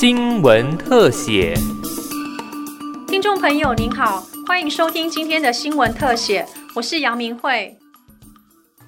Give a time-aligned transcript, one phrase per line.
[0.00, 1.58] 新闻特写。
[3.08, 6.46] 听众朋友您好，欢迎收听今天的新闻特写，
[6.76, 7.76] 我是杨明慧。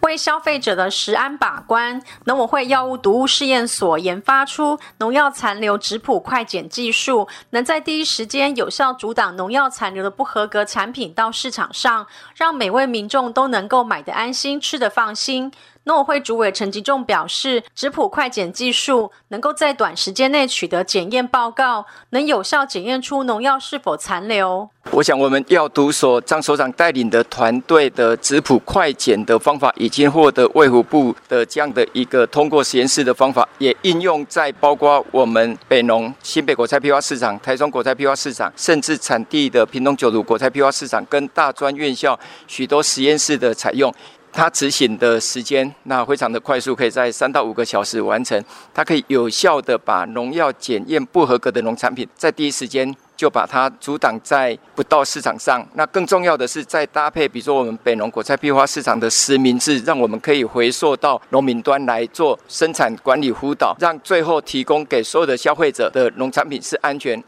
[0.02, 12.06] 为消费者的食安把关，农委会药物毒物试验所研发出农药残留质谱快检技术，能在第一时间有效阻挡农药残留的不合格产品到市场上，
[12.36, 15.50] 让每位民众都能够买得安心、吃得放心。
[15.84, 24.68] 农会主委陈吉仲表示，质谱快检技术能够在短时间内取得检验报告，能有效检验出农药是否残留。
[24.90, 43.92] 我想，我们药毒所张所长带领的团队的质谱快检的方法，已经获得卫福部的这样的一个通过实验室的方法，也应用在包括我们北农新北果菜批发市场、台中果菜批发市场，甚至产地的屏东九如果菜批发市场跟大专院校许多实验室的采用。
[44.32, 48.42] 它执行的时间那非常的快速，可以在三到五个小时完成。
[48.72, 55.66] 它可以有效的把农药检验不合格的农产品，在第一时间就把它阻挡在不到市场上。
[55.74, 67.22] 那更重要的是，在搭配，比如说我们北农果菜批发市场的实名制，让我们可以回溯到农民端来做生产管理辅导，让最后提供给所有的消费者的农产品是安全。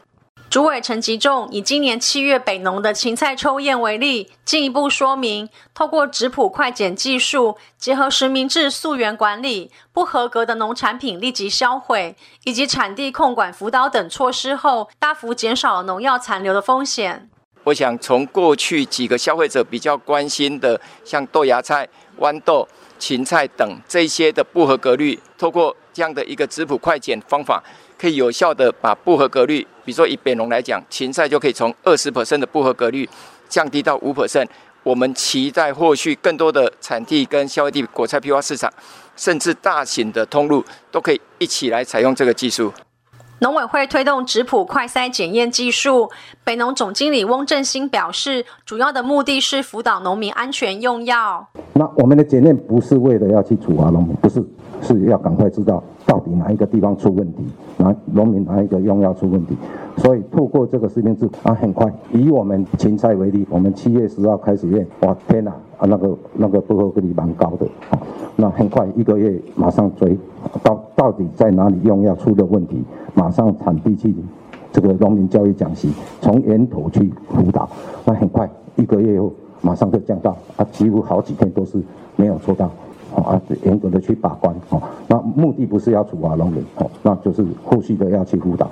[0.53, 17.31] 主委陈吉仲以今年七月北农的芹菜抽验为例，进一步说明，透过质谱快检技术，结合实名制溯源管理，不合格的农产品立即销毁，以及产地控管辅导等措施后，大幅减少农药残留的风险。
[17.63, 22.67] 我想从过去几个消费者比较关心的，像豆芽菜、豌豆、
[22.99, 27.63] 芹菜等这些的不合格率，透过这样的一个质谱快检方法。
[27.95, 33.07] 可以有效的把不合格率，比如说以北农来讲，芹菜就可以从二十 percent 的不合格率
[33.47, 34.45] 降低到五 percent。
[34.83, 38.69] 我们期待后续更多的产地跟消费地果菜批发市场，
[39.15, 42.73] 甚至大型的通路都可以一起来采用这个技术。
[43.43, 46.09] 农委会推动质谱快筛检验技术，
[46.45, 51.45] 北农总经理翁振兴表示，主要的目的是辅导农民安全用药。
[51.73, 54.41] 那我们的检验不是为了要去处罚农民，不是。
[54.81, 55.81] 是要赶快知道
[56.13, 57.43] 到底哪一个地方出问题，
[57.77, 59.57] 哪农民哪一个用药出问题，
[59.97, 61.91] 所以透过这个实名制啊，很快。
[62.11, 67.65] 以我们芹菜为例，我们七月十号开始验，哇天哪，啊那个那个不合格率蛮高的，
[68.35, 70.15] 那很快一个月马上追，
[70.61, 72.83] 到到底在哪里用药出的问题，
[73.15, 74.13] 马上产地去
[74.71, 75.91] 这个农民教育讲习，
[76.21, 77.67] 从源头去辅导，
[78.05, 81.81] 那很快一个月后马上就降到啊，几乎好几天都是
[82.17, 82.69] 没有抽到。
[83.21, 84.81] 啊，严格的去把关哦。
[85.07, 88.69] 那目的不是要处罚农民哦，那就是后续的要去辅导。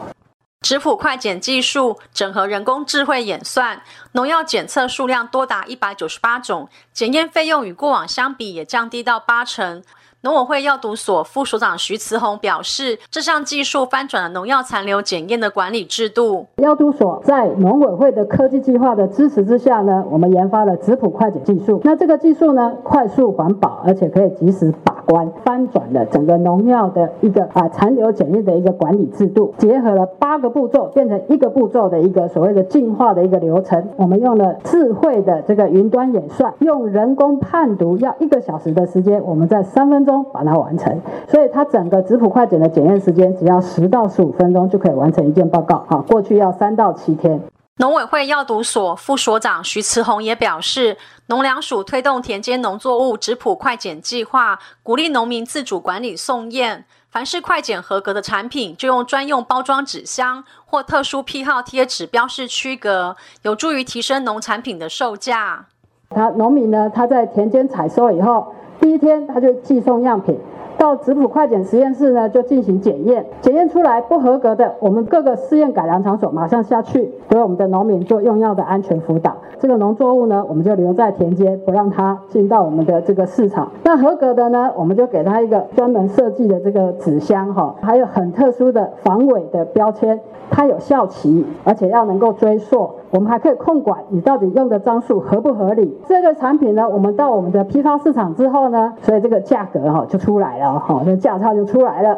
[0.61, 3.81] 质谱快检技术整合人工智慧演算，
[4.11, 9.81] 农药检测数量多达一百九十八种，检验费用与过往相比也降低到八成。
[10.23, 16.45] 农委会药毒所副所长徐慈宏表示，这项技术翻转了农药残留检验的管理制度。
[16.57, 21.81] 药毒所在农委会的科技计划的支持之下呢，我们研发了质谱快检技术。
[21.83, 33.89] 那这个技术呢，快速环保，而且可以及时把关，翻转了整个农药的一个啊残留检验的一个管理制度，结合了八个步骤，变成一个步骤的一个所谓的进化的一个流程。
[33.97, 40.21] 我们用了智慧的这个云端演算，用人工判读要一个小时的时间，我们在三分钟。
[40.31, 40.97] 把它完成，
[41.27, 45.83] 所以它整个质谱快检的检验时间只要十到十五分钟就可以完成一件报告。
[45.87, 47.41] 好，过去要三到七天。
[47.77, 56.85] 农委会药毒所副所长徐慈宏也表示，农粮署推动田间农作物质谱快检计划，鼓励农民自主管理送验。
[57.09, 65.65] 凡是快检合格的产品，就用专用包装纸箱或特殊批号贴纸标示区隔，有助于提升农产品的售价。
[66.09, 68.53] 他农民呢，他在田间采收以后。
[68.79, 70.39] 第一天他就寄送样品
[70.81, 79.37] 到质谱快检实验室呢，就进行检验，检验出来不合格的，我们各个试验改良场所马上下去，给我们的农民做用药的安全辅导。
[79.59, 83.71] 这个农作物呢，我们就留在田间，不让它进到我们的这个市场。
[83.83, 90.19] 那合格的呢，我们就给他一个专门设计的这个纸箱哈，还有很特殊的防伪的标签，
[90.49, 92.89] 它有效期，而且要能够追溯。
[93.11, 95.97] 我们还可以控管你到底用的张数合不合理。
[96.07, 102.17] 这个产品呢，我们到我们的批发市场之后呢，所以这个价格哈就出来了哈，那价差就出来了。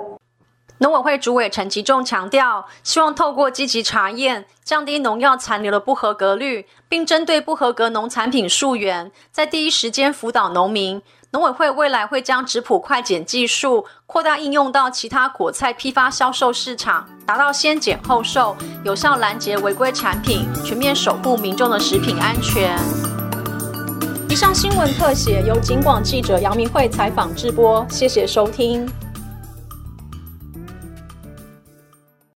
[0.80, 11.01] 农委会主委陈其仲强调，希望透过积极查验，降低农药残留的不合格率，并针对不合格农产品溯源，在第一时间辅导农民。
[11.33, 22.77] 农委会未来会将质谱快检技术扩大应用到其他果菜批发销售市场，达到先检后售，有效拦截违规产品，全面守护民众的食品安全。
[24.30, 28.88] 以上新闻特写由警广记者杨明慧采访直播，谢谢收听。